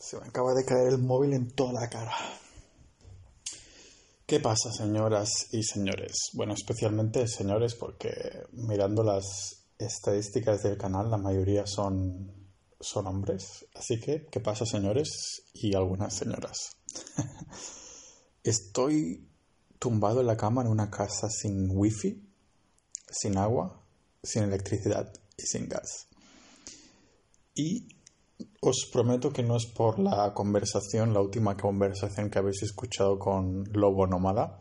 [0.00, 2.16] Se me acaba de caer el móvil en toda la cara.
[4.24, 6.30] ¿Qué pasa, señoras y señores?
[6.32, 8.10] Bueno, especialmente señores, porque
[8.52, 12.32] mirando las estadísticas del canal, la mayoría son,
[12.80, 13.66] son hombres.
[13.74, 16.78] Así que, ¿qué pasa, señores y algunas señoras?
[18.42, 19.28] Estoy
[19.78, 22.26] tumbado en la cama en una casa sin wifi,
[23.10, 23.82] sin agua,
[24.22, 26.06] sin electricidad y sin gas.
[27.54, 27.99] Y
[28.60, 33.64] os prometo que no es por la conversación, la última conversación que habéis escuchado con
[33.72, 34.60] Lobo Nómada,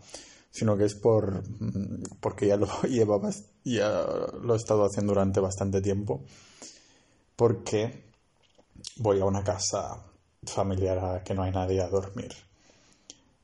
[0.51, 3.29] sino que es por mm, porque ya lo llevaba,
[3.63, 4.05] ya
[4.41, 6.23] lo he estado haciendo durante bastante tiempo.
[7.35, 8.05] Porque
[8.97, 10.05] voy a una casa
[10.43, 12.31] familiar a que no hay nadie a dormir.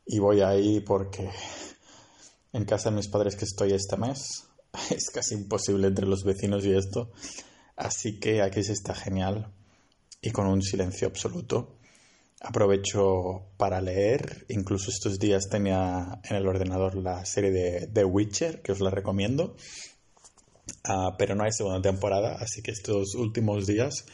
[0.06, 1.30] Y voy ahí porque
[2.54, 4.48] en casa de mis padres que estoy este mes
[4.90, 7.12] es casi imposible entre los vecinos y esto.
[7.76, 9.52] Así que aquí se está genial
[10.22, 11.78] y con un silencio absoluto.
[12.42, 18.62] Aprovecho para leer, incluso estos días tenía en el ordenador la serie de The Witcher,
[18.62, 19.56] que os la recomiendo,
[20.84, 24.06] ah, pero no hay segunda temporada, así que estos últimos días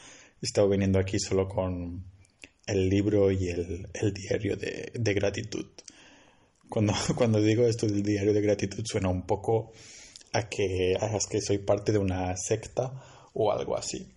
[0.41, 2.05] he estado viniendo aquí solo con
[2.67, 5.65] el libro y el, diario de, gratitud.
[6.69, 9.71] Cuando, cuando digo esto del diario de gratitud suena un poco
[10.33, 12.93] a que, a que soy parte de una secta
[13.33, 14.07] o algo así.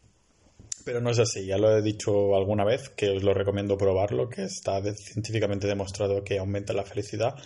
[0.85, 4.29] Pero no es así, ya lo he dicho alguna vez, que os lo recomiendo probarlo,
[4.29, 7.37] que está científicamente demostrado que aumenta la felicidad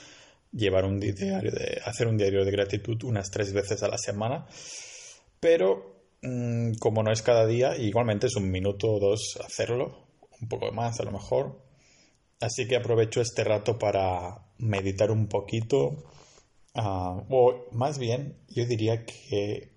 [0.53, 1.53] llevar un diario
[1.85, 4.47] hacer un diario de gratitud unas tres veces a la semana.
[5.41, 10.09] Pero mm, como no es cada día, igualmente es un minuto o dos hacerlo,
[10.41, 11.63] un poco más a lo mejor.
[12.41, 16.05] Así que aprovecho este rato para meditar un poquito,
[16.75, 19.73] ah, o más bien yo diría que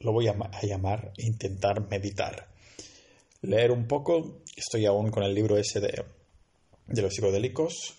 [0.00, 2.52] lo voy a llamar intentar meditar
[3.42, 4.42] leer un poco.
[4.56, 6.04] Estoy aún con el libro ese de,
[6.86, 7.98] de los psicodélicos.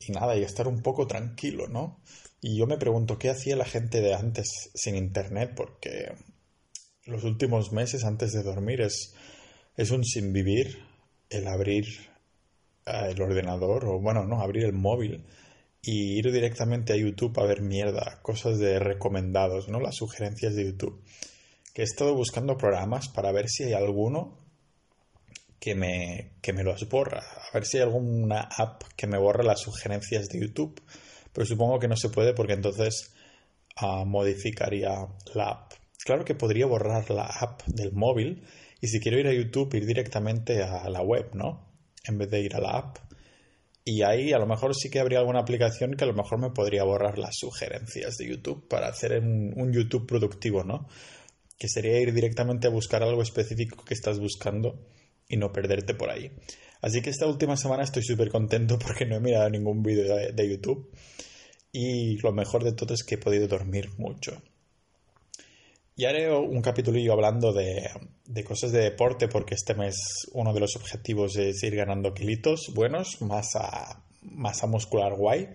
[0.00, 2.00] y nada, y estar un poco tranquilo, ¿no?
[2.40, 6.12] Y yo me pregunto qué hacía la gente de antes sin internet, porque
[7.06, 9.14] los últimos meses antes de dormir es,
[9.76, 10.84] es un sin vivir
[11.30, 11.84] el abrir
[12.86, 15.24] eh, el ordenador, o bueno, no, abrir el móvil
[15.82, 19.80] y ir directamente a YouTube a ver mierda, cosas de recomendados, ¿no?
[19.80, 21.02] Las sugerencias de YouTube
[21.78, 24.36] he estado buscando programas para ver si hay alguno
[25.60, 29.44] que me, que me los borra, a ver si hay alguna app que me borre
[29.44, 30.82] las sugerencias de YouTube,
[31.32, 33.12] pero supongo que no se puede porque entonces
[33.76, 35.72] ah, modificaría la app.
[36.04, 38.42] Claro que podría borrar la app del móvil
[38.80, 41.64] y si quiero ir a YouTube ir directamente a la web, ¿no?
[42.04, 42.98] En vez de ir a la app.
[43.84, 46.50] Y ahí a lo mejor sí que habría alguna aplicación que a lo mejor me
[46.50, 50.88] podría borrar las sugerencias de YouTube para hacer un YouTube productivo, ¿no?
[51.58, 54.78] Que sería ir directamente a buscar algo específico que estás buscando
[55.28, 56.30] y no perderte por ahí.
[56.80, 60.48] Así que esta última semana estoy súper contento porque no he mirado ningún vídeo de,
[60.48, 60.90] YouTube
[61.72, 64.40] y lo mejor de todo es que he podido dormir mucho.
[65.96, 67.90] Y haré un capítulo hablando de,
[68.24, 69.96] de, cosas de deporte porque este mes
[70.32, 75.48] uno de los objetivos es ir ganando kilitos buenos, masa, masa muscular guay.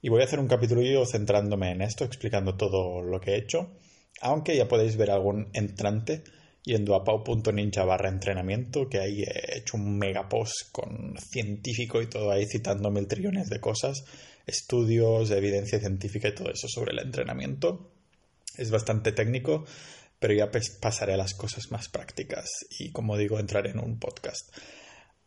[0.00, 3.72] Y voy a hacer un capítulo centrándome en esto, explicando todo lo que he hecho
[4.20, 6.22] aunque ya podéis ver algún entrante
[6.68, 12.08] yendo a pau.ninja barra entrenamiento, que ahí he hecho un mega post con científico y
[12.08, 14.04] todo ahí citando mil trillones de cosas,
[14.46, 17.90] estudios, evidencia científica y todo eso sobre el entrenamiento.
[18.56, 19.64] Es bastante técnico,
[20.18, 20.50] pero ya
[20.80, 22.48] pasaré a las cosas más prácticas
[22.78, 24.54] y como digo, entraré en un podcast.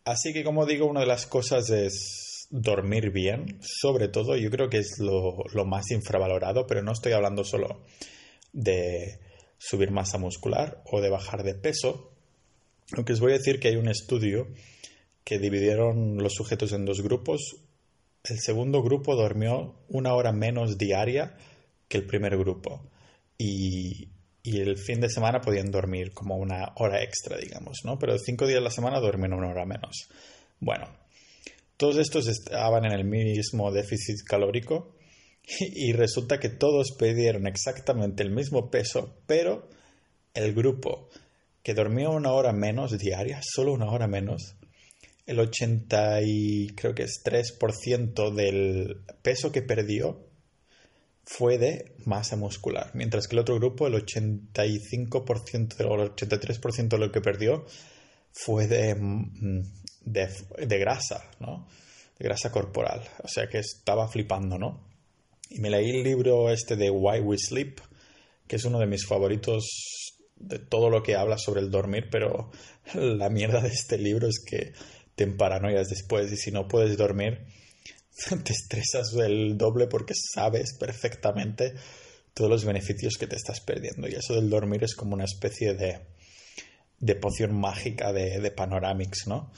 [0.03, 4.69] Así que como digo, una de las cosas es dormir bien, sobre todo yo creo
[4.69, 7.81] que es lo, lo más infravalorado, pero no estoy hablando solo
[8.53, 9.19] de
[9.57, 12.11] subir masa muscular o de bajar de peso.
[12.93, 14.47] Aunque os voy a decir que hay un estudio
[15.23, 17.57] que dividieron los sujetos en dos grupos.
[18.23, 21.37] El segundo grupo durmió una hora menos diaria
[21.87, 22.89] que el primer grupo.
[23.37, 24.09] Y,
[24.43, 27.99] el fin de semana podían dormir como una hora extra, digamos, ¿no?
[27.99, 30.09] Pero cinco días a la semana duermen una hora menos.
[30.59, 30.87] Bueno,
[31.77, 34.95] todos estos estaban en el mismo déficit calórico
[35.59, 39.69] y resulta que todos pidieron exactamente el mismo peso, pero
[40.33, 41.09] el grupo
[41.63, 44.55] que dormía una hora menos diaria, solo una hora menos,
[45.25, 50.27] el 80 y creo que es 3% del peso que perdió
[51.23, 56.97] fue de masa muscular, mientras que el otro grupo, el 85% o el 83% de
[56.97, 57.65] lo que perdió
[58.31, 59.61] fue de, mm,
[60.05, 60.29] de,
[60.65, 61.67] de grasa, ¿no?
[62.17, 63.07] De grasa corporal.
[63.23, 64.90] O sea que estaba flipando, ¿no?
[65.51, 67.81] Y me leí el libro este de Why We Sleep,
[68.47, 72.51] que es uno de mis favoritos de todo lo que habla sobre el dormir, pero
[72.93, 74.71] la mierda de este libro es que
[75.15, 77.45] te paranoias después y si no puedes dormir,
[78.43, 81.73] te estresas el doble porque sabes perfectamente
[82.33, 84.07] todos los beneficios que te estás perdiendo.
[84.07, 85.99] Y eso del dormir es como una especie de,
[86.97, 89.51] de poción mágica de, de Panoramix, ¿no?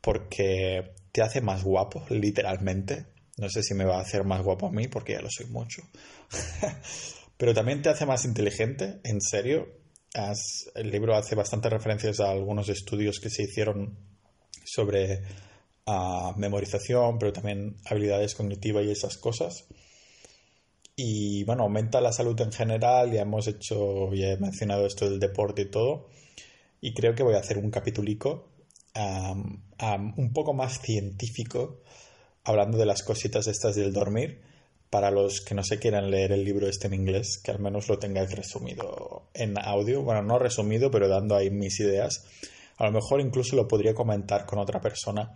[0.00, 3.17] Porque te hace más guapo, literalmente.
[3.38, 5.46] No sé si me va a hacer más guapo a mí, porque ya lo soy
[5.46, 5.82] mucho.
[7.36, 9.68] Pero también te hace más inteligente, en serio.
[10.74, 13.96] el libro hace bastantes referencias a algunos estudios que se hicieron
[14.64, 15.22] sobre
[15.86, 19.66] uh, memorización, pero también habilidades cognitivas y esas cosas.
[20.96, 25.20] Y bueno, aumenta la salud en general, ya hemos hecho, ya he mencionado esto del
[25.20, 26.08] deporte y todo.
[26.80, 28.50] Y creo que voy a hacer un capitulico
[30.16, 31.82] un poco más científico,
[32.44, 34.40] hablando de las cositas estas del dormir,
[34.90, 37.88] para los que no se quieran leer el libro este en inglés, que al menos
[37.88, 42.24] lo tengáis resumido en audio, bueno, no resumido, pero dando ahí mis ideas.
[42.78, 45.34] A lo mejor incluso lo podría comentar con otra persona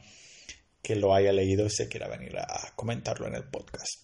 [0.80, 4.02] que lo haya leído y se quiera venir a comentarlo en el podcast.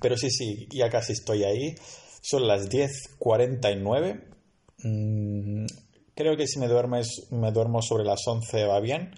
[0.00, 1.74] Pero sí, sí, ya casi estoy ahí.
[2.22, 4.24] Son las 10.49.
[4.78, 5.66] Mm,
[6.14, 9.14] creo que si me duermes, me duermo sobre las 11 va bien,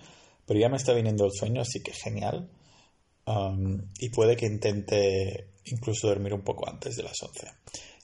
[0.46, 2.50] pero ya me está viniendo el sueño, así que genial.
[3.98, 7.46] Y puede que intente incluso dormir un poco antes de las 11.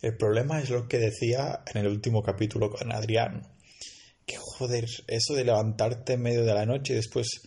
[0.02, 3.46] El problema es lo que decía en el último capítulo con Adrián.
[4.26, 7.42] Que joder, eso de levantarte en medio de la noche y después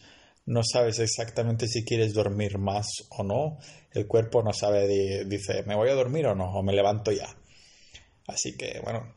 [0.45, 3.57] no sabes exactamente si quieres dormir más o no.
[3.91, 6.51] El cuerpo no sabe, dice, ¿me voy a dormir o no?
[6.53, 7.35] O me levanto ya.
[8.27, 9.15] Así que, bueno,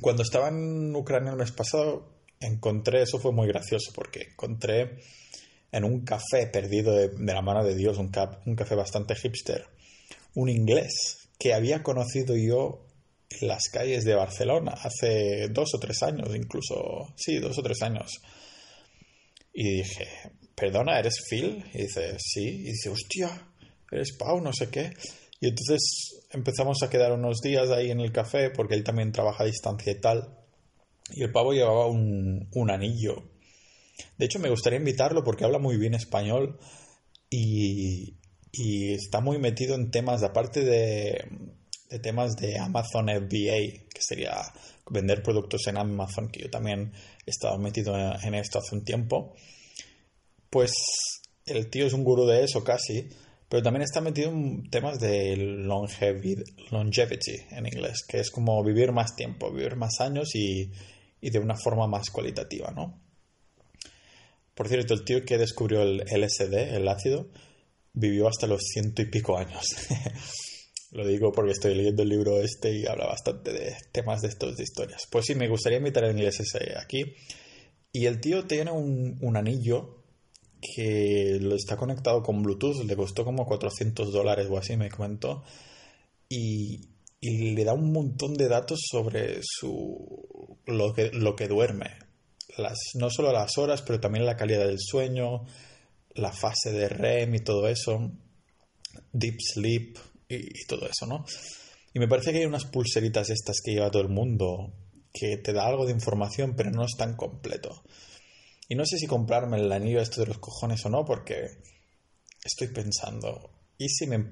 [0.00, 4.98] cuando estaba en Ucrania el mes pasado, encontré, eso fue muy gracioso, porque encontré
[5.76, 9.66] en un café perdido de, la mano de Dios, un, café bastante hipster,
[10.34, 12.86] un inglés que había conocido yo
[13.28, 17.82] en las calles de Barcelona hace dos o tres años, incluso, sí, dos o tres
[17.82, 18.10] años.
[19.52, 20.08] Y dije,
[20.54, 21.64] perdona, ¿eres Phil?
[21.74, 22.46] Y dice, sí.
[22.46, 23.30] Y dice, hostia,
[23.90, 24.92] eres Pau, no sé qué.
[25.40, 29.44] Y entonces empezamos a quedar unos días ahí en el café, porque él también trabaja
[29.44, 30.38] a distancia y tal.
[31.10, 33.35] Y el pavo llevaba un, un anillo.
[34.18, 36.58] De hecho, me gustaría invitarlo porque habla muy bien español
[37.30, 38.14] y,
[38.52, 41.24] y está muy metido en temas, aparte de,
[41.90, 44.36] de temas de Amazon FBA, que sería
[44.90, 46.92] vender productos en Amazon, que yo también
[47.24, 49.34] he estado metido en esto hace un tiempo
[50.56, 50.72] pues
[51.44, 53.08] el tío es un gurú de eso casi,
[53.48, 58.90] pero también está metido en temas de longevity, longevity en inglés, que es como vivir
[58.92, 60.72] más tiempo, vivir más años y,
[61.20, 63.05] y de una forma más cualitativa, ¿no?
[64.56, 67.28] Por cierto, el tío que descubrió el LSD, el ácido,
[67.92, 69.64] vivió hasta los ciento y pico años.
[70.90, 74.56] Lo digo porque estoy leyendo el libro este y habla bastante de temas de estos
[74.56, 75.06] de historias.
[75.10, 76.40] Pues sí, me gustaría invitar en inglés
[76.76, 77.14] aquí.
[77.92, 79.96] Y el tío tiene un, un anillo
[80.74, 85.44] que lo está conectado con Bluetooth, le costó como 400 dólares o así, me comentó,
[86.28, 86.80] y,
[87.20, 91.90] le da un montón de datos sobre su, lo, que, lo que duerme,
[92.58, 95.44] las, no solo las horas, pero también la calidad del sueño,
[96.14, 98.10] la fase de REM y todo eso,
[99.12, 99.98] deep sleep
[100.28, 101.24] y, todo eso, ¿no?
[101.92, 104.72] Y me parece que hay unas pulseritas estas que lleva todo el mundo
[105.12, 107.82] que te da algo de información, pero no es tan completo.
[108.68, 111.48] Y no sé si comprarme el anillo este de los cojones o no, porque
[112.44, 114.22] estoy pensando, ¿y si me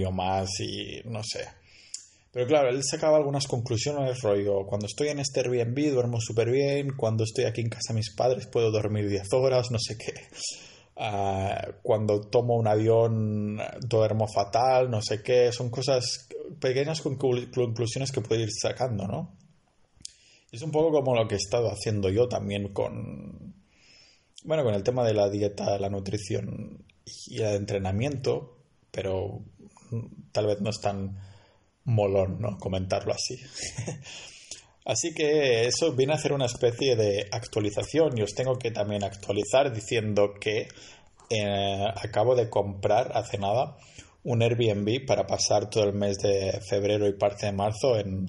[0.00, 1.46] yo más y no sé?
[2.36, 6.94] Pero claro, él sacaba algunas conclusiones, rollo, cuando estoy en este Airbnb duermo súper bien,
[6.94, 10.12] cuando estoy aquí en casa de mis padres puedo dormir 10 horas, no sé qué.
[10.98, 15.50] Ah, cuando tomo un avión duermo fatal, no sé qué.
[15.50, 16.28] Son cosas,
[16.60, 19.34] pequeñas conclusiones que puedo ir sacando, ¿no?
[20.52, 23.54] Es un poco como lo que he estado haciendo yo también con,
[24.44, 26.84] bueno, con el tema de la dieta, la nutrición
[27.28, 28.58] y el entrenamiento,
[28.90, 29.40] pero
[30.32, 31.16] tal vez no es tan
[31.86, 32.58] molón, ¿no?
[32.58, 33.40] Comentarlo así.
[34.84, 39.02] así que eso viene a ser una especie de actualización y os tengo que también
[39.02, 40.68] actualizar diciendo que
[41.30, 43.76] eh, acabo de comprar hace nada
[44.22, 48.26] un Airbnb para pasar todo el mes de febrero y parte de marzo en,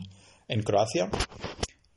[0.47, 1.09] en Croacia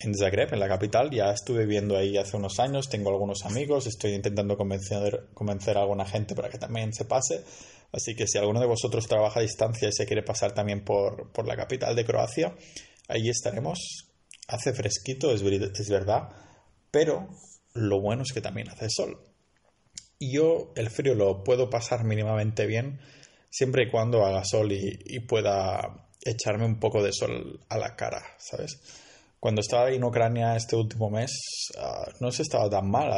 [0.00, 1.10] en Zagreb, en la capital.
[1.10, 5.82] Ya estuve viviendo ahí hace unos años, tengo algunos amigos, estoy intentando convencer, convencer a
[5.82, 7.44] alguna gente para que también se pase.
[7.92, 11.32] Así que si alguno de vosotros trabaja a distancia y se quiere pasar también por,
[11.32, 12.54] por la capital de Croacia,
[13.08, 14.06] ahí estaremos.
[14.48, 16.28] Hace fresquito, es, es verdad,
[16.90, 17.28] pero
[17.74, 19.20] lo bueno es que también hace sol.
[20.18, 23.00] Y yo el frío lo puedo pasar mínimamente bien
[23.50, 28.22] siempre y cuando haga sol y, pueda echarme un poco de sol a la cara,
[28.38, 28.80] ¿sabes?
[29.40, 31.32] Cuando estaba en Ucrania este último mes,
[31.78, 33.10] ah, no se estaba tan mal,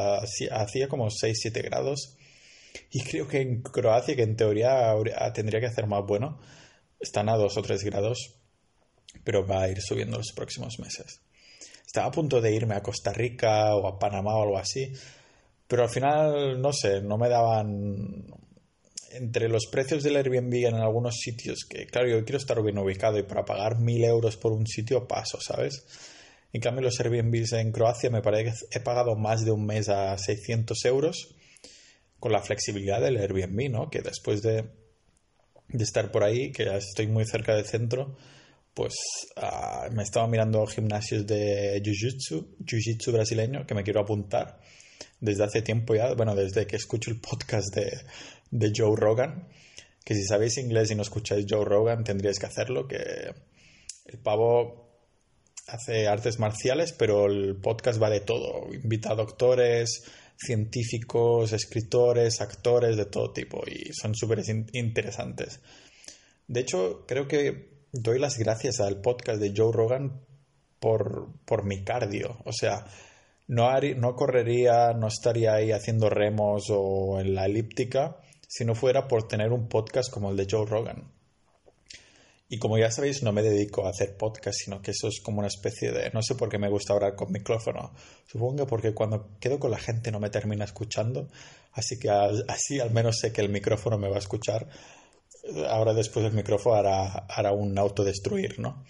[0.50, 2.16] hacía como 6-7 grados.
[2.90, 4.94] Y creo que en Croacia, que en teoría
[5.34, 6.40] tendría que hacer más bueno,
[7.00, 8.34] están a 2 o 3 grados,
[9.24, 11.20] pero va a ir subiendo los próximos meses.
[11.86, 14.92] Estaba a punto de irme a Costa Rica o a Panamá o algo así,
[15.66, 18.26] pero al final, no sé, no me daban
[19.12, 23.18] entre los precios del Airbnb en algunos sitios, que claro, yo quiero estar bien ubicado
[23.18, 25.84] y para pagar mil euros por un sitio paso, ¿sabes?
[26.52, 29.88] En cambio, los Airbnbs en Croacia me parece que he pagado más de un mes
[29.88, 31.34] a 600 euros
[32.22, 33.90] con la flexibilidad del Airbnb, ¿no?
[33.90, 34.64] Que después de,
[35.66, 38.16] de estar por ahí, que estoy muy cerca del centro,
[38.74, 38.94] pues
[39.38, 44.60] uh, me estaba mirando gimnasios de Jiu-Jitsu, Jiu-Jitsu brasileño, que me quiero apuntar
[45.18, 47.90] desde hace tiempo ya, bueno, desde que escucho el podcast de,
[48.52, 49.48] de Joe Rogan,
[50.04, 53.34] que si sabéis inglés y no escucháis Joe Rogan tendríais que hacerlo, que
[54.06, 54.92] el pavo
[55.66, 60.04] hace artes marciales, pero el podcast va de todo, invita a doctores,
[60.44, 65.60] científicos, escritores, actores de todo tipo y son súper interesantes.
[66.48, 70.20] De hecho, creo que doy las gracias al podcast de Joe Rogan
[70.80, 72.86] por, por mi cardio, o sea,
[73.48, 78.16] no, correría, no estaría ahí haciendo remos o en la elíptica
[78.48, 81.10] si no fuera por tener un podcast como el de Joe Rogan.
[82.52, 85.38] Y como ya sabéis, no me dedico a hacer podcast, sino que eso es como
[85.38, 86.10] una especie de...
[86.10, 87.94] No sé por qué me gusta hablar con micrófono.
[88.26, 91.30] Supongo que porque cuando quedo con la gente no me termina escuchando.
[91.72, 94.68] Así que así al menos sé que el micrófono me va a escuchar.
[95.66, 98.84] Ahora después el micrófono hará, hará un autodestruir, ¿no?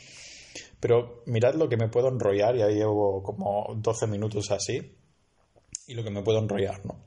[0.80, 4.96] Pero mirad lo que me puedo enrollar, ya llevo como 12 minutos así,
[5.86, 7.04] y lo que me puedo enrollar, ¿no?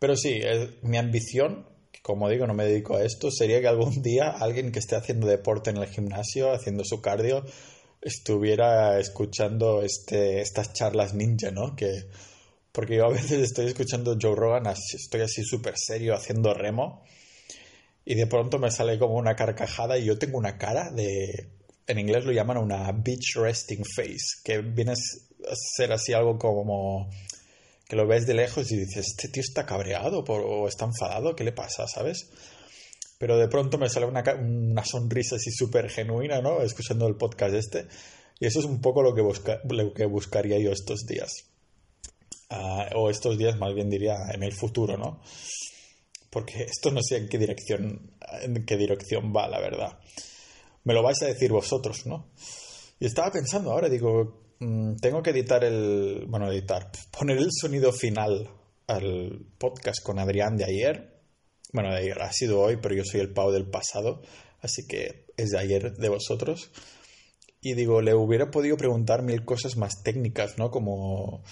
[0.00, 0.40] Pero sí,
[0.82, 1.68] mi ambición,
[2.02, 5.26] como digo, no me dedico a esto, sería que algún día alguien que esté haciendo
[5.26, 7.44] deporte en el gimnasio, haciendo su cardio,
[8.00, 11.74] estuviera escuchando este, estas charlas ninja, ¿no?
[11.76, 12.04] Que,
[12.72, 17.04] porque yo a veces estoy escuchando Joe Rogan, estoy así súper serio haciendo remo,
[18.04, 21.98] y de pronto me sale como una carcajada y yo tengo una cara de en
[21.98, 27.10] inglés lo llaman una beach resting face, que viene a ser así algo como
[27.88, 31.44] que lo ves de lejos y dices, este tío está cabreado o está enfadado, ¿qué
[31.44, 31.86] le pasa?
[31.86, 32.30] ¿Sabes?
[33.18, 36.62] Pero de pronto me sale una, una sonrisa así súper genuina, ¿no?
[36.62, 37.86] Escuchando el podcast este.
[38.38, 39.22] Y eso es un poco lo que,
[39.68, 41.32] lo que buscaría yo estos días.
[42.50, 45.20] Ah, o estos días más bien diría en el futuro, ¿no?
[46.30, 49.98] Porque esto no sé en qué dirección, en qué dirección va, la verdad
[50.88, 52.30] me lo vais a decir vosotros, ¿no?
[52.98, 57.92] Y estaba pensando ahora, digo, mm, tengo que editar el, bueno, editar, poner el sonido
[57.92, 58.50] final
[58.86, 61.20] al podcast con Adrián de ayer.
[61.72, 64.22] Bueno, de ayer ha sido hoy, pero yo soy el pavo del pasado,
[64.60, 66.70] así que es de ayer de vosotros.
[67.60, 70.70] Y digo, le hubiera podido preguntar mil cosas más técnicas, ¿no?
[70.70, 71.42] Como,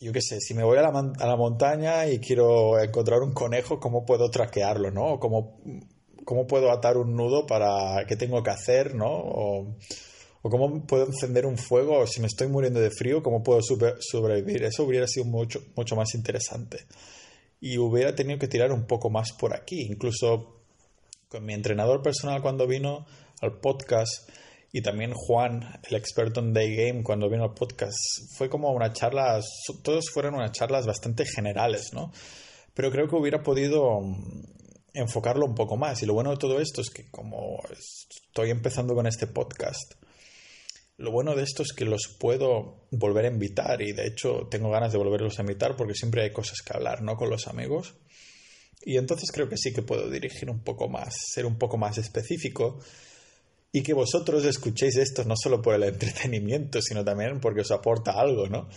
[0.00, 3.32] yo qué sé, si me voy a la, a la montaña y quiero encontrar un
[3.32, 5.18] conejo, ¿cómo puedo traquearlo, ¿no?
[5.18, 5.60] Cómo
[6.24, 9.10] cómo puedo atar un nudo para qué tengo que hacer, ¿no?
[9.10, 9.76] O,
[10.50, 14.64] cómo puedo encender un fuego, o si me estoy muriendo de frío, cómo puedo sobrevivir.
[14.64, 16.86] Eso hubiera sido mucho, mucho más interesante.
[17.60, 19.82] Y hubiera tenido que tirar un poco más por aquí.
[19.82, 20.60] Incluso
[21.28, 23.06] con mi entrenador personal cuando vino
[23.40, 24.28] al podcast
[24.72, 27.96] y también Juan, el experto en Day Game, cuando vino al podcast,
[28.36, 29.40] fue como una charla,
[29.84, 32.10] todos fueron unas charlas bastante generales, ¿no?
[32.74, 34.00] Pero creo que hubiera podido
[34.92, 36.02] enfocarlo un poco más.
[36.02, 39.94] Y lo bueno de todo esto es que como estoy empezando con este podcast,
[40.96, 44.70] lo bueno de esto es que los puedo volver a invitar y de hecho tengo
[44.70, 47.16] ganas de volverlos a invitar porque siempre hay cosas que hablar, ¿no?
[47.16, 47.94] Con los amigos.
[48.84, 51.98] Y entonces creo que sí que puedo dirigir un poco más, ser un poco más
[51.98, 52.78] específico
[53.72, 58.12] y que vosotros escuchéis esto no solo por el entretenimiento, sino también porque os aporta
[58.12, 58.68] algo, ¿no?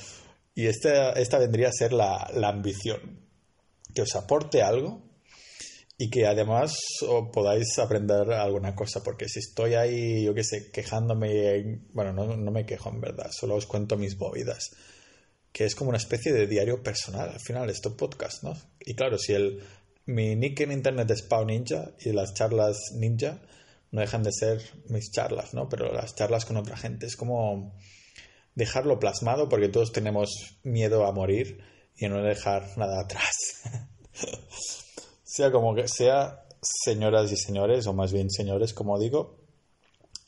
[0.55, 3.19] Y esta, esta vendría a ser la, la ambición,
[3.93, 5.06] que os aporte algo
[5.97, 6.77] y que además
[7.33, 12.51] podáis aprender alguna cosa, porque si estoy ahí, yo qué sé, quejándome, bueno, no, no,
[12.51, 14.69] me quejo en verdad, solo os cuento mis movidas,
[15.51, 18.53] que es como una especie de diario personal, al final, esto podcast, ¿no?
[18.79, 19.63] Y claro, si el,
[20.05, 23.41] mi nick en internet es Pau Ninja y las charlas Ninja
[23.89, 25.67] no dejan de ser mis charlas, ¿no?
[25.67, 27.75] Pero las charlas con otra gente es como
[28.53, 31.63] dejarlo plasmado porque todos tenemos miedo a morir
[31.95, 33.33] y no dejar nada atrás.
[35.37, 39.37] Sea como que sea, señoras y señores, o más bien señores, como digo,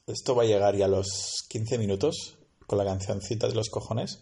[0.06, 2.38] esto va a llegar ya a los 15 minutos
[2.68, 4.20] con la cancioncita de los cojones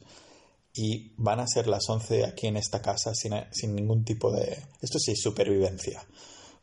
[0.74, 4.64] y van a ser las 11 aquí en esta casa sin, sin ningún tipo de...
[4.82, 6.08] Esto sí es supervivencia.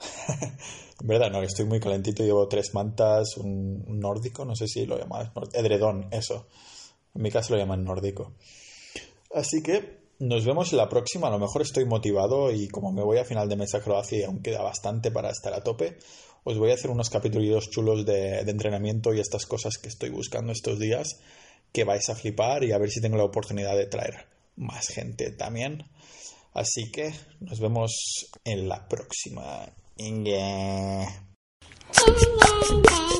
[0.41, 4.99] en verdad, no, estoy muy calentito, llevo tres mantas, un, nórdico, no sé si lo
[4.99, 6.47] llamáis, edredón, eso.
[7.15, 8.33] En mi caso lo llaman nórdico.
[9.35, 11.29] Así que nos vemos la próxima.
[11.29, 14.19] A lo mejor estoy motivado y como me voy a final de mes a Croacia
[14.19, 15.99] y aún queda bastante para estar a tope,
[16.45, 20.11] os voy a hacer unos capítulos chulos de, de entrenamiento y estas cosas que estoy
[20.11, 21.21] buscando estos días
[21.73, 25.31] que vais a flipar y a ver si tengo la oportunidad de traer más gente
[25.33, 25.85] también.
[26.53, 27.93] Así que nos vemos
[28.45, 29.69] en la próxima.